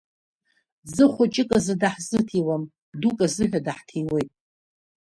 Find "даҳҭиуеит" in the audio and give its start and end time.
3.65-4.31